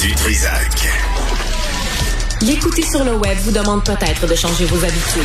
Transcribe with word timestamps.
Du 0.00 0.14
Trisac. 0.14 0.88
L'écouter 2.40 2.82
sur 2.82 3.04
le 3.04 3.12
web 3.12 3.36
vous 3.42 3.52
demande 3.52 3.84
peut-être 3.84 4.26
de 4.26 4.34
changer 4.34 4.64
vos 4.64 4.82
habitudes. 4.82 5.22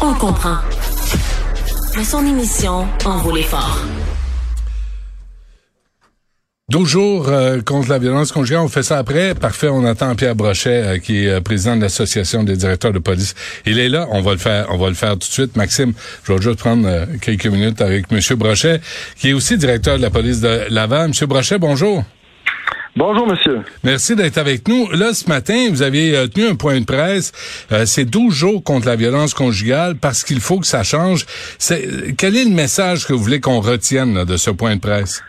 On 0.00 0.12
comprend. 0.14 0.56
Mais 1.96 2.02
son 2.02 2.26
émission 2.26 2.88
en 3.04 3.18
vaut 3.18 3.34
l'effort. 3.34 3.78
12 6.68 6.88
jours 6.88 7.28
euh, 7.28 7.60
contre 7.60 7.90
la 7.90 7.98
violence 7.98 8.32
conjugale, 8.32 8.62
on 8.62 8.68
fait 8.68 8.82
ça 8.82 8.98
après. 8.98 9.34
Parfait, 9.36 9.68
on 9.68 9.84
attend 9.84 10.14
Pierre 10.16 10.34
Brochet, 10.34 10.68
euh, 10.70 10.98
qui 10.98 11.26
est 11.26 11.28
euh, 11.28 11.40
président 11.40 11.76
de 11.76 11.82
l'Association 11.82 12.42
des 12.42 12.56
directeurs 12.56 12.92
de 12.92 12.98
police. 12.98 13.34
Il 13.66 13.78
est 13.78 13.88
là, 13.88 14.08
on 14.10 14.20
va 14.20 14.32
le 14.32 14.38
faire, 14.38 14.66
on 14.70 14.78
va 14.78 14.88
le 14.88 14.94
faire 14.94 15.12
tout 15.12 15.18
de 15.18 15.24
suite. 15.24 15.56
Maxime, 15.56 15.92
je 16.24 16.32
vais 16.32 16.42
juste 16.42 16.58
prendre 16.58 17.06
quelques 17.20 17.46
minutes 17.46 17.80
avec 17.80 18.10
Monsieur 18.10 18.34
Brochet, 18.34 18.80
qui 19.16 19.30
est 19.30 19.32
aussi 19.32 19.56
directeur 19.58 19.96
de 19.96 20.02
la 20.02 20.10
police 20.10 20.40
de 20.40 20.62
Laval. 20.70 21.08
Monsieur 21.08 21.26
Brochet, 21.26 21.58
bonjour. 21.58 22.04
Bonjour, 22.94 23.26
monsieur. 23.26 23.62
Merci 23.84 24.14
d'être 24.16 24.36
avec 24.36 24.68
nous. 24.68 24.86
Là, 24.90 25.14
ce 25.14 25.26
matin, 25.26 25.68
vous 25.70 25.80
avez 25.80 26.28
tenu 26.28 26.46
un 26.46 26.56
point 26.56 26.78
de 26.78 26.84
presse. 26.84 27.32
c'est 27.86 28.04
12 28.04 28.34
jours 28.34 28.62
contre 28.62 28.86
la 28.86 28.96
violence 28.96 29.32
conjugale 29.32 29.94
parce 30.00 30.24
qu'il 30.24 30.40
faut 30.40 30.60
que 30.60 30.66
ça 30.66 30.82
change. 30.82 31.24
quel 32.18 32.36
est 32.36 32.44
le 32.44 32.54
message 32.54 33.06
que 33.06 33.14
vous 33.14 33.22
voulez 33.22 33.40
qu'on 33.40 33.60
retienne 33.60 34.24
de 34.24 34.36
ce 34.36 34.50
point 34.50 34.76
de 34.76 34.80
presse? 34.80 35.24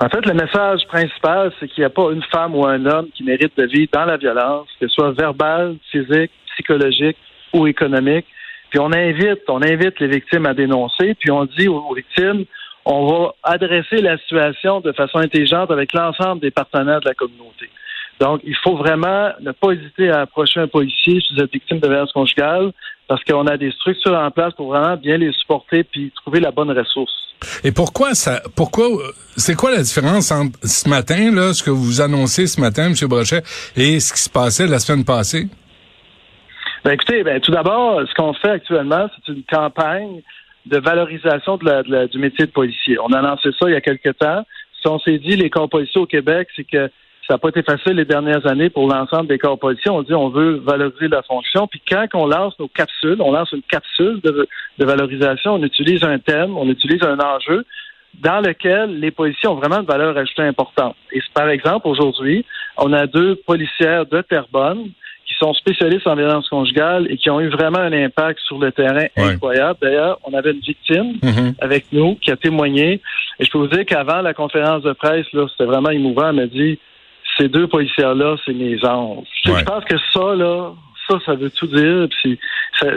En 0.00 0.08
fait, 0.08 0.24
le 0.26 0.34
message 0.34 0.86
principal, 0.86 1.50
c'est 1.58 1.66
qu'il 1.66 1.80
n'y 1.80 1.86
a 1.86 1.90
pas 1.90 2.12
une 2.12 2.22
femme 2.30 2.54
ou 2.54 2.64
un 2.64 2.84
homme 2.86 3.08
qui 3.16 3.24
mérite 3.24 3.52
de 3.56 3.64
vivre 3.64 3.88
dans 3.92 4.04
la 4.04 4.16
violence, 4.16 4.68
que 4.78 4.86
ce 4.86 4.94
soit 4.94 5.10
verbale, 5.12 5.76
physique, 5.90 6.30
psychologique 6.52 7.16
ou 7.52 7.66
économique. 7.66 8.26
Puis 8.70 8.78
on 8.78 8.92
invite, 8.92 9.40
on 9.48 9.62
invite 9.62 9.98
les 9.98 10.08
victimes 10.08 10.46
à 10.46 10.54
dénoncer, 10.54 11.16
puis 11.18 11.30
on 11.30 11.46
dit 11.46 11.68
aux 11.68 11.94
victimes, 11.94 12.44
on 12.90 13.06
va 13.06 13.34
adresser 13.42 14.00
la 14.00 14.16
situation 14.16 14.80
de 14.80 14.92
façon 14.92 15.18
intelligente 15.18 15.70
avec 15.70 15.92
l'ensemble 15.92 16.40
des 16.40 16.50
partenaires 16.50 17.00
de 17.00 17.08
la 17.08 17.14
communauté. 17.14 17.68
Donc, 18.18 18.40
il 18.44 18.56
faut 18.56 18.76
vraiment 18.76 19.28
ne 19.40 19.52
pas 19.52 19.72
hésiter 19.72 20.10
à 20.10 20.22
approcher 20.22 20.60
un 20.60 20.68
policier 20.68 21.20
si 21.20 21.34
vous 21.34 21.42
êtes 21.42 21.52
victime 21.52 21.80
de 21.80 21.86
violence 21.86 22.12
conjugale, 22.12 22.72
parce 23.06 23.22
qu'on 23.24 23.46
a 23.46 23.58
des 23.58 23.70
structures 23.72 24.16
en 24.16 24.30
place 24.30 24.54
pour 24.54 24.68
vraiment 24.68 24.96
bien 24.96 25.18
les 25.18 25.32
supporter 25.32 25.84
puis 25.84 26.10
trouver 26.16 26.40
la 26.40 26.50
bonne 26.50 26.70
ressource. 26.70 27.12
Et 27.62 27.72
pourquoi 27.72 28.14
ça 28.14 28.40
pourquoi 28.56 28.86
c'est 29.36 29.54
quoi 29.54 29.70
la 29.70 29.82
différence 29.82 30.32
entre 30.32 30.58
ce 30.64 30.88
matin 30.88 31.30
là, 31.30 31.52
ce 31.52 31.62
que 31.62 31.70
vous 31.70 32.00
annoncez 32.00 32.46
ce 32.46 32.60
matin, 32.60 32.86
M. 32.86 32.94
Brochet, 33.08 33.42
et 33.76 34.00
ce 34.00 34.12
qui 34.12 34.20
se 34.20 34.30
passait 34.30 34.66
la 34.66 34.78
semaine 34.78 35.04
passée? 35.04 35.46
Ben 36.84 36.92
écoutez, 36.92 37.22
ben, 37.22 37.38
tout 37.40 37.52
d'abord, 37.52 38.00
ce 38.08 38.14
qu'on 38.14 38.32
fait 38.32 38.50
actuellement, 38.50 39.08
c'est 39.14 39.32
une 39.32 39.42
campagne 39.44 40.22
de 40.68 40.78
valorisation 40.78 41.56
de 41.56 42.06
du 42.06 42.18
métier 42.18 42.46
de 42.46 42.50
policier. 42.50 42.98
On 43.00 43.12
a 43.12 43.20
lancé 43.22 43.50
ça 43.58 43.68
il 43.68 43.72
y 43.72 43.76
a 43.76 43.80
quelque 43.80 44.10
temps. 44.10 44.44
Ce 44.72 44.88
qu'on 44.88 44.98
s'est 45.00 45.18
dit, 45.18 45.36
les 45.36 45.50
corps 45.50 45.68
policiers 45.68 46.00
au 46.00 46.06
Québec, 46.06 46.48
c'est 46.54 46.64
que 46.64 46.90
ça 47.26 47.34
n'a 47.34 47.38
pas 47.38 47.50
été 47.50 47.62
facile 47.62 47.92
les 47.92 48.06
dernières 48.06 48.46
années 48.46 48.70
pour 48.70 48.88
l'ensemble 48.88 49.28
des 49.28 49.38
corps 49.38 49.58
policiers. 49.58 49.90
On 49.90 50.02
dit 50.02 50.14
on 50.14 50.30
veut 50.30 50.62
valoriser 50.64 51.08
la 51.08 51.22
fonction. 51.22 51.66
Puis 51.66 51.82
quand 51.86 52.06
on 52.14 52.26
lance 52.26 52.58
nos 52.58 52.68
capsules, 52.68 53.20
on 53.20 53.32
lance 53.32 53.52
une 53.52 53.62
capsule 53.62 54.20
de, 54.22 54.48
valorisation, 54.78 55.54
on 55.54 55.62
utilise 55.62 56.02
un 56.04 56.18
thème, 56.18 56.56
on 56.56 56.68
utilise 56.68 57.02
un 57.02 57.18
enjeu 57.18 57.66
dans 58.14 58.40
lequel 58.40 58.98
les 58.98 59.10
policiers 59.10 59.48
ont 59.48 59.56
vraiment 59.56 59.80
une 59.80 59.86
valeur 59.86 60.16
ajoutée 60.16 60.42
importante. 60.42 60.96
Et 61.12 61.20
par 61.34 61.50
exemple, 61.50 61.86
aujourd'hui, 61.86 62.46
on 62.78 62.92
a 62.94 63.06
deux 63.06 63.36
policières 63.36 64.06
de 64.06 64.22
Terrebonne 64.22 64.90
qui 65.28 65.34
sont 65.38 65.52
spécialistes 65.52 66.06
en 66.06 66.16
violence 66.16 66.48
conjugale 66.48 67.06
et 67.10 67.18
qui 67.18 67.28
ont 67.28 67.40
eu 67.40 67.48
vraiment 67.48 67.78
un 67.78 67.92
impact 67.92 68.40
sur 68.40 68.58
le 68.58 68.72
terrain 68.72 69.06
incroyable. 69.16 69.78
D'ailleurs, 69.82 70.18
on 70.24 70.32
avait 70.32 70.52
une 70.52 70.60
victime 70.60 71.18
mm-hmm. 71.22 71.54
avec 71.60 71.92
nous 71.92 72.16
qui 72.16 72.30
a 72.30 72.36
témoigné. 72.36 73.02
Et 73.38 73.44
je 73.44 73.50
peux 73.50 73.58
vous 73.58 73.68
dire 73.68 73.84
qu'avant 73.84 74.22
la 74.22 74.32
conférence 74.32 74.82
de 74.82 74.92
presse, 74.92 75.26
là, 75.34 75.46
c'était 75.50 75.66
vraiment 75.66 75.90
émouvant. 75.90 76.30
Elle 76.30 76.36
m'a 76.36 76.46
dit 76.46 76.78
ces 77.36 77.48
deux 77.48 77.66
policiers-là, 77.68 78.36
c'est 78.44 78.54
mes 78.54 78.82
anges. 78.84 79.26
Je 79.44 79.64
pense 79.64 79.84
que 79.84 79.96
ça, 80.12 80.34
là, 80.34 80.72
ça, 81.08 81.18
ça 81.24 81.34
veut 81.34 81.50
tout 81.50 81.66
dire. 81.66 82.08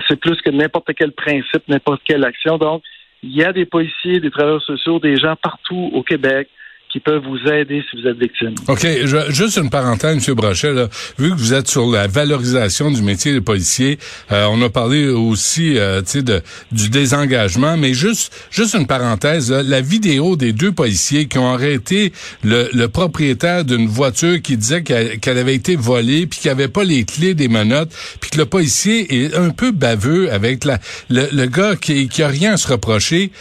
C'est 0.07 0.19
plus 0.19 0.41
que 0.41 0.49
n'importe 0.49 0.93
quel 0.95 1.11
principe, 1.11 1.67
n'importe 1.67 2.01
quelle 2.05 2.23
action. 2.23 2.57
Donc, 2.57 2.81
il 3.23 3.35
y 3.35 3.43
a 3.43 3.51
des 3.51 3.65
policiers, 3.65 4.19
des 4.19 4.31
travailleurs 4.31 4.63
sociaux, 4.63 4.99
des 4.99 5.17
gens 5.17 5.35
partout 5.35 5.91
au 5.93 6.01
Québec 6.01 6.47
qui 6.91 6.99
peuvent 6.99 7.23
vous 7.23 7.49
aider 7.49 7.83
si 7.89 8.01
vous 8.01 8.07
êtes 8.07 8.17
victime. 8.17 8.55
OK. 8.67 8.85
juste 9.29 9.57
une 9.57 9.69
parenthèse, 9.69 10.27
M. 10.27 10.35
Brochet. 10.35 10.73
Là. 10.73 10.89
Vu 11.17 11.31
que 11.31 11.35
vous 11.35 11.53
êtes 11.53 11.69
sur 11.69 11.89
la 11.89 12.07
valorisation 12.07 12.91
du 12.91 13.01
métier 13.01 13.33
de 13.33 13.39
policier, 13.39 13.97
euh, 14.31 14.45
on 14.49 14.61
a 14.61 14.69
parlé 14.69 15.07
aussi 15.07 15.77
euh, 15.77 16.01
de, 16.01 16.41
du 16.71 16.89
désengagement, 16.89 17.77
mais 17.77 17.93
juste 17.93 18.33
juste 18.51 18.75
une 18.75 18.87
parenthèse. 18.87 19.51
la 19.51 19.81
vidéo 19.81 20.35
des 20.35 20.51
deux 20.51 20.71
policiers 20.71 21.27
qui 21.27 21.37
ont 21.37 21.53
arrêté 21.53 22.11
le, 22.43 22.69
le 22.73 22.87
propriétaire 22.87 23.63
d'une 23.63 23.87
voiture 23.87 24.41
qui 24.41 24.57
disait 24.57 24.83
qu'elle 24.83 25.37
avait 25.37 25.55
été 25.55 25.75
volée, 25.75 26.27
puis 26.27 26.39
qu'il 26.39 26.51
avait 26.51 26.67
pas 26.67 26.83
les 26.83 27.05
clés 27.05 27.33
des 27.33 27.47
menottes, 27.47 27.93
puis 28.19 28.31
que 28.31 28.37
le 28.37 28.45
policier 28.45 29.23
est 29.23 29.35
un 29.35 29.51
peu 29.51 29.71
baveux 29.71 30.31
avec 30.31 30.65
la, 30.65 30.79
le, 31.09 31.27
le 31.31 31.45
gars 31.45 31.75
qui, 31.75 32.09
qui 32.09 32.21
a 32.21 32.27
rien 32.27 32.53
à 32.53 32.57
se 32.57 32.67
reprocher. 32.67 33.31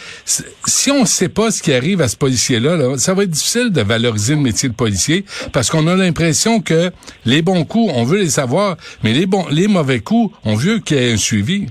Si 0.65 0.91
on 0.91 1.01
ne 1.01 1.05
sait 1.05 1.29
pas 1.29 1.51
ce 1.51 1.61
qui 1.61 1.73
arrive 1.73 2.01
à 2.01 2.07
ce 2.07 2.15
policier-là, 2.15 2.77
là, 2.77 2.97
ça 2.97 3.13
va 3.13 3.23
être 3.23 3.40
difficile 3.41 3.71
de 3.71 3.81
valoriser 3.81 4.35
le 4.35 4.41
métier 4.41 4.69
de 4.69 4.75
policier 4.75 5.25
parce 5.51 5.69
qu'on 5.69 5.87
a 5.87 5.95
l'impression 5.95 6.61
que 6.61 6.91
les 7.25 7.41
bons 7.41 7.65
coups, 7.65 7.91
on 7.95 8.03
veut 8.03 8.19
les 8.19 8.29
savoir, 8.29 8.77
mais 9.03 9.13
les 9.13 9.25
les 9.51 9.67
mauvais 9.67 9.99
coups, 9.99 10.35
on 10.45 10.55
veut 10.55 10.79
qu'il 10.79 10.97
y 10.97 10.99
ait 10.99 11.13
un 11.13 11.17
suivi. 11.17 11.65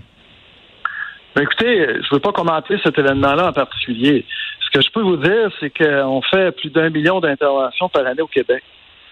Ben 1.36 1.42
écoutez, 1.42 1.86
je 1.86 2.08
ne 2.10 2.14
veux 2.14 2.20
pas 2.20 2.32
commenter 2.32 2.74
cet 2.82 2.98
événement-là 2.98 3.48
en 3.50 3.52
particulier. 3.52 4.24
Ce 4.60 4.70
que 4.76 4.84
je 4.84 4.90
peux 4.90 5.02
vous 5.02 5.16
dire, 5.16 5.50
c'est 5.60 5.70
qu'on 5.70 6.20
fait 6.22 6.50
plus 6.56 6.70
d'un 6.70 6.90
million 6.90 7.20
d'interventions 7.20 7.88
par 7.88 8.04
année 8.06 8.22
au 8.22 8.26
Québec. 8.26 8.64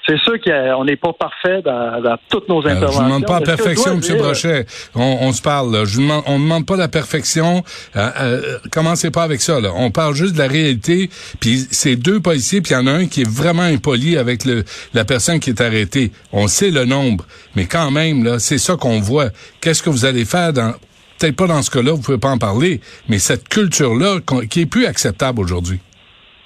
C'est 0.08 0.19
sûr 0.20 0.41
qu'on 0.41 0.84
n'est 0.84 0.96
pas 0.96 1.12
parfait 1.12 1.60
dans, 1.62 2.16
toutes 2.30 2.48
nos 2.48 2.66
interventions. 2.66 2.92
je 2.92 2.98
ne 3.00 3.04
demande 3.04 3.26
pas 3.26 3.41
la 3.41 3.46
perfection, 3.46 4.00
M. 4.00 4.16
Brochet. 4.16 4.66
On, 4.94 5.32
se 5.32 5.42
parle. 5.42 5.72
Là. 5.72 5.84
Je 5.84 5.98
demande, 5.98 6.22
on 6.26 6.38
ne 6.38 6.44
demande 6.44 6.66
pas 6.66 6.76
la 6.76 6.88
perfection. 6.88 7.62
Euh, 7.94 8.10
euh, 8.19 8.58
commencez 8.70 9.10
pas 9.10 9.22
avec 9.22 9.42
ça. 9.42 9.60
Là. 9.60 9.70
On 9.74 9.91
parle 9.91 10.14
juste 10.14 10.32
de 10.32 10.38
la 10.38 10.48
réalité. 10.48 11.10
Puis 11.41 11.66
c'est 11.70 11.96
deux 11.96 12.20
policiers, 12.20 12.62
puis 12.62 12.72
il 12.72 12.78
y 12.78 12.80
en 12.80 12.86
a 12.86 12.92
un 12.92 13.06
qui 13.06 13.20
est 13.20 13.28
vraiment 13.28 13.62
impoli 13.62 14.16
avec 14.16 14.46
le, 14.46 14.64
la 14.94 15.04
personne 15.04 15.41
qui 15.41 15.50
est 15.50 15.60
arrêtée. 15.60 16.10
On 16.32 16.48
sait 16.48 16.70
le 16.70 16.86
nombre, 16.86 17.26
mais 17.54 17.66
quand 17.66 17.90
même, 17.90 18.25
là, 18.25 18.38
c'est 18.38 18.58
ça 18.58 18.76
qu'on 18.76 19.00
voit. 19.00 19.28
Qu'est-ce 19.60 19.82
que 19.82 19.90
vous 19.90 20.06
allez 20.06 20.25
faire 20.25 20.54
dans 20.54 20.72
peut-être 21.19 21.36
pas 21.36 21.46
dans 21.48 21.62
ce 21.62 21.70
cas-là, 21.70 21.92
vous 21.92 22.00
pouvez 22.00 22.19
pas 22.19 22.30
en 22.30 22.38
parler, 22.38 22.80
mais 23.08 23.19
cette 23.19 23.48
culture-là 23.48 24.20
qui 24.48 24.60
est 24.60 24.66
plus 24.66 24.86
acceptable 24.86 25.40
aujourd'hui? 25.40 25.80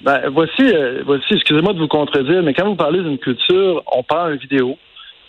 Ben, 0.03 0.29
voici, 0.29 0.61
euh, 0.61 1.01
voici, 1.05 1.33
excusez-moi 1.33 1.71
de 1.71 1.79
vous 1.79 1.87
contredire, 1.87 2.43
mais 2.43 2.53
quand 2.53 2.65
vous 2.65 2.75
parlez 2.75 3.01
d'une 3.01 3.17
culture, 3.17 3.81
on 3.89 4.03
parle 4.03 4.33
une 4.33 4.39
vidéo, 4.39 4.77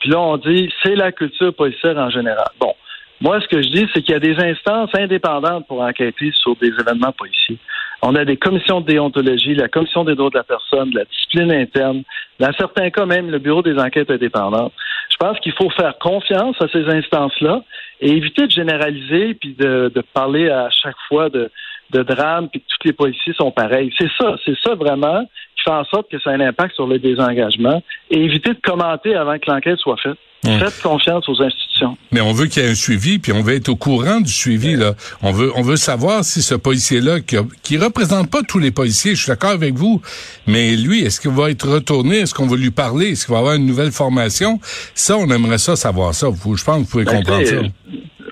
puis 0.01 0.11
là, 0.11 0.19
on 0.19 0.37
dit 0.37 0.69
c'est 0.83 0.97
la 0.97 1.13
culture 1.13 1.55
policière 1.55 1.97
en 1.97 2.11
général. 2.11 2.49
Bon, 2.59 2.75
moi, 3.21 3.41
ce 3.41 3.47
que 3.47 3.63
je 3.63 3.69
dis, 3.69 3.87
c'est 3.95 4.03
qu'il 4.03 4.13
y 4.13 4.17
a 4.17 4.21
des 4.21 4.37
instances 4.37 4.91
indépendantes 4.95 5.69
pour 5.69 5.81
enquêter 5.81 6.33
sur 6.35 6.57
des 6.57 6.69
événements 6.69 7.13
policiers. 7.13 7.59
On 8.03 8.17
a 8.17 8.25
des 8.25 8.37
commissions 8.37 8.81
de 8.81 8.87
déontologie, 8.87 9.55
la 9.55 9.69
commission 9.69 10.03
des 10.03 10.17
droits 10.17 10.31
de 10.31 10.39
la 10.39 10.45
personne, 10.45 10.91
la 10.93 11.05
discipline 11.05 11.53
interne, 11.53 12.03
dans 12.41 12.53
certains 12.59 12.91
cas 12.91 13.07
même 13.07 13.31
le 13.31 13.39
bureau 13.39 13.63
des 13.63 13.79
enquêtes 13.79 14.11
indépendantes. 14.11 14.73
Je 15.09 15.17
pense 15.17 15.39
qu'il 15.39 15.53
faut 15.53 15.71
faire 15.71 15.97
confiance 15.99 16.57
à 16.61 16.67
ces 16.69 16.85
instances-là 16.85 17.63
et 18.01 18.11
éviter 18.11 18.47
de 18.47 18.51
généraliser 18.51 19.35
puis 19.35 19.55
de, 19.55 19.93
de 19.95 20.01
parler 20.13 20.51
à 20.51 20.69
chaque 20.71 20.99
fois 21.09 21.29
de 21.31 21.49
de 21.91 22.03
drame 22.03 22.49
puis 22.49 22.61
que 22.61 22.67
tous 22.69 22.89
les 22.89 22.93
policiers 22.93 23.35
sont 23.35 23.51
pareils. 23.51 23.93
C'est 23.99 24.11
ça, 24.19 24.37
c'est 24.45 24.57
ça 24.63 24.75
vraiment 24.75 25.25
qui 25.57 25.63
fait 25.65 25.71
en 25.71 25.85
sorte 25.85 26.11
que 26.11 26.19
ça 26.21 26.31
a 26.31 26.35
un 26.35 26.41
impact 26.41 26.75
sur 26.75 26.87
le 26.87 26.99
désengagement 26.99 27.83
et 28.11 28.23
éviter 28.23 28.51
de 28.51 28.61
commenter 28.63 29.15
avant 29.15 29.39
que 29.39 29.51
l'enquête 29.51 29.79
soit 29.79 29.97
faite. 29.97 30.19
Faites 30.45 30.83
confiance 30.83 31.27
aux 31.29 31.41
institutions. 31.41 31.97
Mais 32.13 32.21
on 32.21 32.33
veut 32.33 32.47
qu'il 32.47 32.63
y 32.63 32.67
ait 32.67 32.71
un 32.71 32.75
suivi, 32.75 33.19
puis 33.19 33.33
on 33.33 33.41
veut 33.41 33.55
être 33.55 33.71
au 33.71 33.77
courant 33.77 34.21
du 34.21 34.31
suivi. 34.31 34.77
Là. 34.77 34.93
On 35.23 35.33
veut, 35.33 35.51
on 35.57 35.63
veut 35.63 35.77
savoir 35.77 36.23
si 36.23 36.43
ce 36.43 36.55
policier-là, 36.55 37.21
qui, 37.21 37.37
qui 37.63 37.79
représente 37.79 38.31
pas 38.31 38.43
tous 38.43 38.59
les 38.59 38.71
policiers, 38.71 39.15
je 39.15 39.23
suis 39.23 39.29
d'accord 39.29 39.51
avec 39.51 39.75
vous, 39.75 40.03
mais 40.47 40.77
lui, 40.77 41.01
est-ce 41.03 41.21
qu'il 41.21 41.31
va 41.31 41.51
être 41.51 41.67
retourné? 41.67 42.19
Est-ce 42.19 42.35
qu'on 42.35 42.47
va 42.47 42.57
lui 42.57 42.71
parler? 42.71 43.13
Est-ce 43.13 43.25
qu'il 43.25 43.33
va 43.33 43.39
avoir 43.39 43.55
une 43.55 43.67
nouvelle 43.67 43.91
formation? 43.91 44.61
Ça, 44.95 45.17
on 45.17 45.31
aimerait 45.31 45.59
ça 45.59 45.77
savoir 45.77 46.15
ça. 46.15 46.29
Je 46.31 46.65
pense 46.65 46.65
que 46.65 46.71
vous 46.71 46.91
pouvez 46.91 47.05
ben, 47.05 47.17
comprendre 47.17 47.47
ça. 47.47 47.57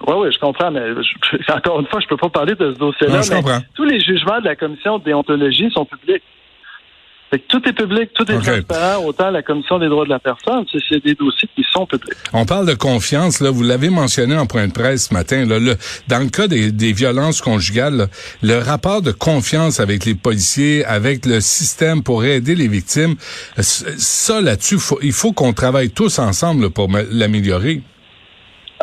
Oui, 0.06 0.14
oui, 0.18 0.28
je 0.32 0.38
comprends, 0.38 0.70
mais 0.70 0.82
encore 1.54 1.80
une 1.80 1.86
fois, 1.86 2.00
je 2.00 2.06
peux 2.06 2.16
pas 2.16 2.28
parler 2.28 2.54
de 2.54 2.72
ce 2.72 2.78
dossier-là. 2.78 3.20
mais 3.30 3.60
tous 3.74 3.84
les 3.84 4.00
jugements 4.00 4.40
de 4.40 4.46
la 4.46 4.56
commission 4.56 4.98
de 4.98 5.04
déontologie 5.04 5.70
sont 5.70 5.84
publics. 5.84 6.22
tout 7.48 7.66
est 7.66 7.72
public, 7.72 8.10
tout 8.14 8.30
est 8.30 8.38
transparent, 8.38 9.04
autant 9.04 9.30
la 9.30 9.42
Commission 9.42 9.78
des 9.78 9.88
droits 9.88 10.04
de 10.04 10.10
la 10.10 10.18
personne, 10.18 10.64
c'est 10.70 11.02
des 11.02 11.14
dossiers 11.14 11.48
qui 11.54 11.64
sont 11.70 11.86
publics. 11.86 12.16
On 12.32 12.44
parle 12.44 12.66
de 12.66 12.74
confiance, 12.74 13.40
là, 13.40 13.50
vous 13.50 13.62
l'avez 13.62 13.90
mentionné 13.90 14.36
en 14.36 14.46
point 14.46 14.66
de 14.66 14.72
presse 14.72 15.08
ce 15.08 15.14
matin, 15.14 15.46
là, 15.46 15.58
le, 15.58 15.76
dans 16.08 16.18
le 16.18 16.28
cas 16.28 16.48
des, 16.48 16.92
violences 16.92 17.40
conjugales, 17.40 18.08
le 18.42 18.58
rapport 18.58 19.02
de 19.02 19.12
confiance 19.12 19.80
avec 19.80 20.04
les 20.04 20.14
policiers, 20.14 20.84
avec 20.84 21.26
le 21.26 21.40
système 21.40 22.02
pour 22.02 22.24
aider 22.24 22.54
les 22.54 22.68
victimes, 22.68 23.14
ça 23.58 24.40
là-dessus, 24.40 24.78
il 25.02 25.12
faut 25.12 25.32
qu'on 25.32 25.52
travaille 25.52 25.90
tous 25.90 26.18
ensemble 26.18 26.70
pour 26.70 26.88
l'améliorer. 27.10 27.82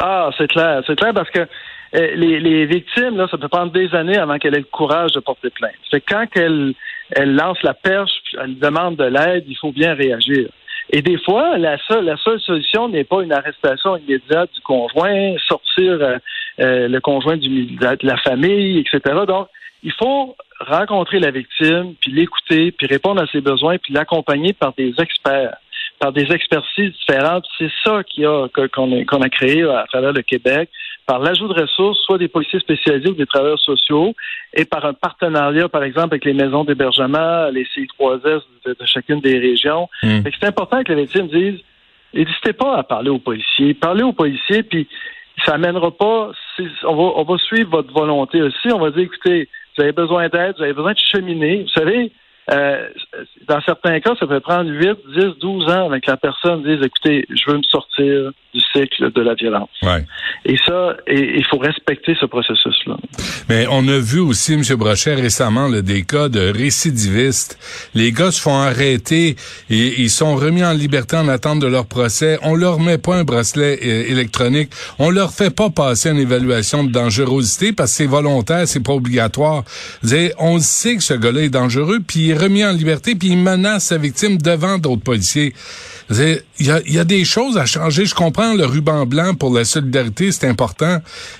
Ah, 0.01 0.30
c'est 0.38 0.48
clair, 0.48 0.81
c'est 0.88 0.98
clair 0.98 1.13
parce 1.13 1.30
que 1.30 1.40
euh, 1.40 2.16
les, 2.16 2.66
victimes, 2.66 3.18
là, 3.18 3.28
ça 3.30 3.38
peut 3.38 3.48
prendre 3.48 3.72
des 3.72 3.94
années 3.94 4.18
avant 4.18 4.38
qu'elles 4.38 4.56
aient 4.56 4.60
le 4.60 4.63
courage 4.63 5.12
de 5.12 5.19
porter 5.19 5.50
plainte. 5.50 5.74
C'est 5.92 6.01
quand 6.01 6.25
elles, 6.36 6.74
elle 7.12 7.36
lance 7.36 7.62
la 7.63 7.74
perche, 7.74 8.12
elle 8.42 8.57
demande 8.60 8.96
de 8.96 9.06
l'aide, 9.06 9.44
il 9.48 9.57
faut 9.57 9.72
bien 9.72 9.94
réagir. 9.96 10.50
Et 10.92 11.01
des 11.01 11.18
fois, 11.18 11.57
la 11.57 11.78
seule, 11.88 12.06
la 12.06 12.18
seule 12.18 12.40
solution 12.40 12.88
n'est 12.88 13.04
pas 13.04 13.22
une 13.24 13.34
arrestation 13.34 13.98
immédiate 13.98 14.50
du 14.54 14.62
conjoint, 14.62 15.36
sortir 15.48 15.98
euh, 16.01 16.18
euh, 16.60 16.88
le 16.88 17.00
conjoint 17.01 17.38
du, 17.38 17.66
de 17.66 17.98
la 18.04 18.18
famille, 18.18 18.80
etc. 18.80 19.01
Donc, 19.28 19.48
il 19.84 19.92
faut 19.94 20.36
rencontrer 20.60 21.19
la 21.19 21.31
victime, 21.31 21.94
puis 22.01 22.12
l'écouter, 22.12 22.72
puis 22.72 22.88
répondre 22.88 23.22
à 23.22 23.28
ses 23.28 23.42
besoins, 23.42 23.78
puis 23.78 23.94
l'accompagner 23.94 24.54
par 24.54 24.74
des 24.78 24.94
experts, 25.00 25.56
par 26.00 26.13
des 26.13 26.31
expertises 26.31 26.94
différentes. 26.94 27.46
C'est 27.57 27.72
ça 27.84 28.01
qu'on 28.04 28.46
a, 28.46 29.06
qu'on 29.06 29.22
a 29.22 29.30
créé 29.30 29.63
à 29.63 29.86
travers 29.90 30.13
le 30.13 30.22
Québec, 30.22 30.69
par 31.06 31.19
l'ajout 31.19 31.48
de 31.48 31.60
ressources, 31.60 32.00
soit 32.06 32.18
des 32.18 32.28
policiers 32.28 32.60
spécialisés 32.60 33.10
ou 33.10 33.16
des 33.16 33.25
travailleurs 33.25 33.60
sociaux, 33.60 34.13
et 34.54 34.66
par 34.66 34.86
un 34.86 34.94
partenariat, 34.94 35.68
par 35.68 35.84
exemple, 35.84 36.10
avec 36.13 36.25
les 36.25 36.34
maisons 36.34 36.63
d'hébergement, 36.63 37.50
les 37.50 37.66
C3S 37.66 38.42
de, 38.66 38.86
chacune 38.86 39.19
des 39.19 39.40
régions. 39.40 39.90
Mmh. 40.04 40.19
C'est 40.40 40.48
important 40.48 40.84
que 40.84 40.94
les 40.94 41.01
victimes 41.04 41.28
disent, 41.28 41.62
n'hésitez 42.13 42.54
pas 42.54 42.78
à 42.78 42.84
parler 42.84 43.10
aux 43.10 43.19
policiers, 43.19 43.74
parlez 43.74 44.04
aux 44.04 44.13
policiers, 44.13 44.63
puis 44.63 44.88
ça 45.46 45.56
amènera 45.56 45.92
pas, 45.92 46.31
on 46.84 46.96
va, 46.96 47.04
on 47.16 47.24
va 47.24 47.38
suivre 47.38 47.69
votre 47.72 47.94
volonté 47.94 48.42
aussi, 48.42 48.72
on 48.72 48.80
va 48.80 48.92
dire, 48.92 49.04
écoutez, 49.04 49.48
vous 49.78 49.84
avez 49.84 49.94
besoin 49.94 50.28
d'aide, 50.28 50.56
vous 50.57 50.63
avez 50.63 50.74
besoin 50.74 50.92
de 50.92 51.00
cheminer. 51.00 51.63
Vous 51.63 51.69
savez, 51.69 52.12
euh, 52.51 52.88
dans 53.48 53.62
certains 53.62 54.00
cas, 54.00 54.13
ça 54.19 54.28
peut 54.28 54.40
prendre 54.40 54.69
8, 54.69 54.98
10, 55.16 55.25
12 55.40 55.69
ans 55.69 55.88
avec 55.88 56.06
la 56.07 56.18
personne 56.18 56.63
dise 56.63 56.80
écoutez, 56.84 57.25
je 57.30 57.51
veux 57.51 57.57
me 57.57 57.63
sortir 57.63 58.31
du 58.54 58.62
cycle 58.74 59.12
de 59.12 59.22
la 59.22 59.36
violence. 59.36 59.69
Ouais. 59.84 60.06
Et 60.46 60.57
ça, 60.66 60.98
il 61.07 61.46
faut 61.50 61.57
respecter 61.57 62.16
ce 62.19 62.25
processus-là. 62.25 62.98
Mais 63.48 63.68
on 63.69 63.88
a 63.88 64.00
vu 64.00 64.19
aussi, 64.19 64.54
M. 64.54 64.63
Brochet, 64.75 65.16
récemment, 65.16 65.68
là, 65.68 65.81
des 65.81 66.04
cas 66.04 66.30
de 66.30 66.51
récidivistes. 66.51 67.60
Les 67.94 68.12
gars 68.12 68.31
se 68.31 68.42
font 68.42 68.57
arrêter 68.57 69.36
et 69.69 70.01
ils 70.01 70.10
sont 70.10 70.36
remis 70.36 70.63
en 70.63 70.74
liberté 70.74 71.18
en 71.18 71.28
attente 71.28 71.60
de 71.60 71.68
leur 71.68 71.86
procès. 71.86 72.40
On 72.42 72.56
leur 72.56 72.80
met 72.80 72.98
pas 72.98 73.18
un 73.18 73.24
bracelet 73.24 73.80
euh, 73.84 74.12
électronique. 74.12 74.72
On 74.98 75.12
leur 75.12 75.31
fait 75.31 75.56
pas 75.56 75.69
passer 75.69 76.10
une 76.10 76.18
évaluation 76.18 76.84
de 76.84 76.92
dangerosité 76.92 77.74
parce 77.74 77.92
que 77.92 77.98
c'est 77.98 78.07
volontaire, 78.07 78.68
c'est 78.68 78.84
pas 78.84 78.94
obligatoire. 78.94 79.63
On 80.40 80.60
sait 80.60 80.96
que 80.96 81.04
ce 81.04 81.13
gars-là 81.13 81.42
est 81.42 81.50
dangereux, 81.50 82.00
puis 82.06 82.28
il 82.28 82.38
remis 82.39 82.63
en 82.63 82.71
liberté, 82.71 83.15
puis 83.15 83.30
il 83.30 83.38
menace 83.38 83.86
sa 83.86 83.97
victime 83.97 84.38
devant 84.38 84.77
d'autres 84.77 85.03
policiers. 85.03 85.53
Il 86.12 86.41
y 86.59 87.00
a, 87.00 87.03
des 87.03 87.24
choses 87.24 87.57
à 87.57 87.65
changer. 87.68 88.06
Je 88.06 88.15
comprends 88.15 88.56
le 88.56 88.65
ruban 88.65 89.06
blanc 89.06 89.36
pour 89.36 89.53
la 89.53 89.63
solidarité, 89.63 90.31
c'est 90.31 90.47
important, 90.47 90.97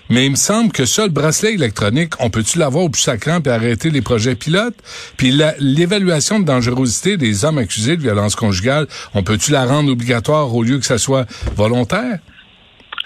mais 0.10 0.28
il 0.28 0.32
me 0.32 0.36
semble 0.36 0.72
que 0.72 0.86
ça, 0.86 1.04
le 1.04 1.12
bracelet 1.12 1.54
électronique, 1.54 2.14
on 2.20 2.30
peut-tu 2.30 2.60
l'avoir 2.60 2.86
au 2.86 2.90
plus 2.90 3.02
sacrant 3.02 3.42
puis 3.42 3.52
arrêter 3.52 3.90
les 3.90 4.02
projets 4.02 4.36
pilotes? 4.36 4.76
Puis 5.18 5.32
l'évaluation 5.60 6.40
de 6.40 6.46
dangerosité 6.46 7.18
des 7.18 7.46
hommes 7.46 7.58
accusés 7.58 7.98
de 7.98 8.02
violence 8.02 8.36
conjugale, 8.36 8.86
on 9.16 9.24
peut-tu 9.24 9.52
la 9.52 9.66
rendre 9.66 9.92
obligatoire 9.92 10.54
au 10.56 10.62
lieu 10.62 10.78
que 10.78 10.86
ça 10.86 11.00
soit 11.00 11.26
volontaire? 11.56 12.20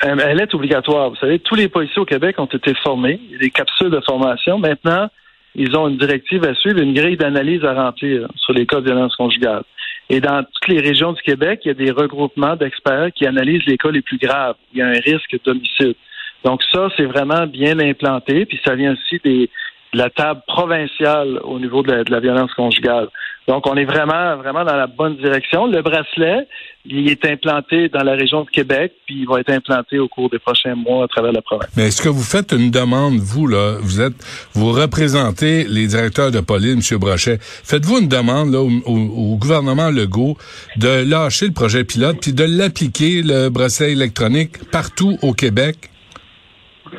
Euh, 0.03 0.17
elle 0.19 0.41
est 0.41 0.53
obligatoire. 0.53 1.11
Vous 1.11 1.15
savez, 1.15 1.39
tous 1.39 1.55
les 1.55 1.69
policiers 1.69 2.01
au 2.01 2.05
Québec 2.05 2.37
ont 2.39 2.45
été 2.45 2.73
formés. 2.83 3.21
Il 3.25 3.31
y 3.33 3.35
a 3.35 3.39
des 3.39 3.51
capsules 3.51 3.89
de 3.89 4.01
formation. 4.01 4.59
Maintenant, 4.59 5.09
ils 5.55 5.75
ont 5.77 5.87
une 5.87 5.97
directive 5.97 6.43
à 6.45 6.55
suivre, 6.55 6.81
une 6.81 6.93
grille 6.93 7.17
d'analyse 7.17 7.63
à 7.63 7.73
remplir 7.73 8.27
sur 8.37 8.53
les 8.53 8.65
cas 8.65 8.79
de 8.79 8.85
violence 8.85 9.15
conjugale. 9.15 9.63
Et 10.09 10.19
dans 10.19 10.43
toutes 10.43 10.67
les 10.67 10.81
régions 10.81 11.13
du 11.13 11.21
Québec, 11.21 11.61
il 11.63 11.69
y 11.69 11.71
a 11.71 11.73
des 11.75 11.91
regroupements 11.91 12.55
d'experts 12.55 13.11
qui 13.15 13.25
analysent 13.25 13.65
les 13.65 13.77
cas 13.77 13.91
les 13.91 14.01
plus 14.01 14.17
graves. 14.17 14.55
Il 14.73 14.79
y 14.79 14.81
a 14.81 14.87
un 14.87 14.99
risque 14.99 15.37
d'homicide. 15.45 15.95
Donc 16.43 16.61
ça, 16.71 16.89
c'est 16.97 17.05
vraiment 17.05 17.47
bien 17.47 17.79
implanté, 17.79 18.45
puis 18.45 18.59
ça 18.65 18.75
vient 18.75 18.93
aussi 18.93 19.19
des, 19.23 19.49
de 19.93 19.97
la 19.97 20.09
table 20.09 20.41
provinciale 20.47 21.39
au 21.43 21.59
niveau 21.59 21.83
de 21.83 22.03
la, 22.09 22.19
violence 22.19 22.53
conjugale. 22.53 23.07
Donc, 23.47 23.67
on 23.67 23.75
est 23.75 23.85
vraiment, 23.85 24.37
vraiment 24.37 24.63
dans 24.63 24.75
la 24.75 24.87
bonne 24.87 25.17
direction. 25.17 25.67
Le 25.67 25.81
bracelet, 25.81 26.47
il 26.85 27.09
est 27.09 27.25
implanté 27.25 27.89
dans 27.89 28.03
la 28.03 28.13
région 28.13 28.43
de 28.43 28.49
Québec, 28.49 28.93
puis 29.05 29.21
il 29.21 29.27
va 29.27 29.39
être 29.39 29.51
implanté 29.51 29.99
au 29.99 30.07
cours 30.07 30.29
des 30.29 30.39
prochains 30.39 30.75
mois 30.75 31.05
à 31.05 31.07
travers 31.07 31.31
la 31.31 31.41
province. 31.41 31.69
Mais 31.75 31.87
est-ce 31.87 32.01
que 32.01 32.09
vous 32.09 32.23
faites 32.23 32.51
une 32.53 32.71
demande, 32.71 33.15
vous, 33.15 33.47
là, 33.47 33.77
vous 33.81 34.01
êtes, 34.01 34.13
vous 34.53 34.71
représentez 34.71 35.65
les 35.65 35.87
directeurs 35.87 36.31
de 36.31 36.39
police, 36.39 36.91
M. 36.91 36.99
Brochet. 36.99 37.37
Faites-vous 37.41 37.99
une 37.99 38.07
demande, 38.07 38.51
là, 38.51 38.59
au, 38.61 39.35
gouvernement 39.37 39.89
Legault 39.89 40.37
de 40.77 41.09
lâcher 41.09 41.47
le 41.47 41.53
projet 41.53 41.83
pilote, 41.83 42.17
puis 42.21 42.33
de 42.33 42.43
l'appliquer, 42.43 43.21
le 43.23 43.49
bracelet 43.49 43.91
électronique, 43.91 44.69
partout 44.71 45.17
au 45.21 45.33
Québec? 45.33 45.89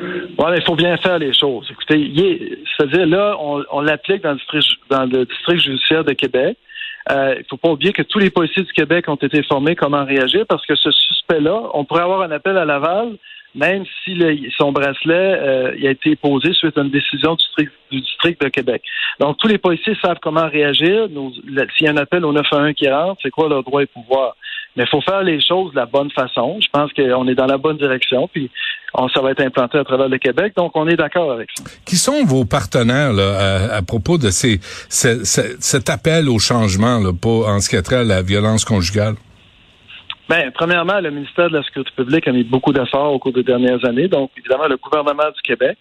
Il 0.01 0.63
faut 0.65 0.75
bien 0.75 0.97
faire 0.97 1.19
les 1.19 1.33
choses. 1.33 1.67
Écoutez, 1.71 2.59
c'est-à-dire 2.77 3.07
là, 3.07 3.37
on, 3.39 3.81
l'applique 3.81 4.23
dans 4.23 4.31
le, 4.31 4.37
district, 4.37 4.79
dans 4.89 5.05
le 5.05 5.25
district 5.25 5.61
judiciaire 5.61 6.03
de 6.03 6.13
Québec. 6.13 6.57
Euh, 7.11 7.35
il 7.35 7.39
ne 7.39 7.43
faut 7.49 7.57
pas 7.57 7.69
oublier 7.69 7.93
que 7.93 8.01
tous 8.01 8.17
les 8.17 8.31
policiers 8.31 8.63
du 8.63 8.73
Québec 8.73 9.07
ont 9.07 9.15
été 9.15 9.43
formés 9.43 9.75
comment 9.75 10.03
réagir 10.03 10.45
parce 10.47 10.65
que 10.65 10.75
ce 10.75 10.89
suspect-là, 10.89 11.69
on 11.73 11.85
pourrait 11.85 12.01
avoir 12.01 12.21
un 12.23 12.31
appel 12.31 12.57
à 12.57 12.65
Laval, 12.65 13.17
même 13.53 13.85
si 14.03 14.19
son 14.57 14.71
bracelet 14.71 15.13
euh, 15.13 15.71
a 15.71 15.89
été 15.91 16.15
posé 16.15 16.51
suite 16.53 16.77
à 16.77 16.81
une 16.81 16.89
décision 16.89 17.35
du 17.35 17.43
district, 17.43 17.71
du 17.91 18.01
district 18.01 18.41
de 18.41 18.49
Québec. 18.49 18.81
Donc, 19.19 19.37
tous 19.37 19.47
les 19.47 19.59
policiers 19.59 19.95
savent 20.01 20.19
comment 20.21 20.49
réagir. 20.49 21.07
S'il 21.77 21.85
y 21.85 21.87
a 21.87 21.91
un 21.91 21.97
appel 21.97 22.25
au 22.25 22.33
911 22.33 22.73
qui 22.73 22.89
rentre, 22.89 23.21
c'est 23.21 23.29
quoi 23.29 23.49
leur 23.49 23.63
droit 23.63 23.83
et 23.83 23.85
pouvoir? 23.85 24.35
Mais 24.75 24.83
il 24.83 24.89
faut 24.89 25.01
faire 25.01 25.23
les 25.23 25.39
choses 25.41 25.71
de 25.71 25.77
la 25.77 25.85
bonne 25.85 26.11
façon. 26.11 26.57
Je 26.61 26.67
pense 26.71 26.91
qu'on 26.91 27.27
est 27.27 27.35
dans 27.35 27.45
la 27.45 27.57
bonne 27.57 27.77
direction, 27.77 28.27
puis 28.27 28.49
on, 28.93 29.07
ça 29.09 29.21
va 29.21 29.31
être 29.31 29.41
implanté 29.41 29.77
à 29.77 29.83
travers 29.83 30.09
le 30.09 30.17
Québec. 30.17 30.53
Donc, 30.57 30.75
on 30.75 30.87
est 30.87 30.97
d'accord 30.97 31.31
avec 31.31 31.49
ça. 31.55 31.63
Qui 31.85 31.95
sont 31.95 32.25
vos 32.25 32.45
partenaires 32.45 33.13
là, 33.13 33.73
à, 33.73 33.81
propos 33.81 34.17
de 34.17 34.29
ces, 34.29 34.59
cet 34.89 35.89
appel 35.89 36.29
au 36.29 36.39
changement 36.39 36.99
là, 36.99 37.11
pour, 37.13 37.47
en 37.47 37.59
ce 37.59 37.69
qui 37.69 37.77
a 37.77 37.81
trait 37.81 37.97
à 37.97 38.03
la 38.03 38.21
violence 38.21 38.65
conjugale? 38.65 39.15
Bien, 40.29 40.49
premièrement, 40.53 40.99
le 40.99 41.11
ministère 41.11 41.49
de 41.49 41.57
la 41.57 41.63
Sécurité 41.63 41.91
publique 41.95 42.27
a 42.27 42.31
mis 42.31 42.43
beaucoup 42.43 42.73
d'efforts 42.73 43.13
au 43.13 43.19
cours 43.19 43.33
des 43.33 43.43
dernières 43.43 43.83
années. 43.85 44.07
Donc, 44.07 44.31
évidemment, 44.37 44.67
le 44.67 44.77
gouvernement 44.77 45.29
du 45.33 45.41
Québec. 45.43 45.77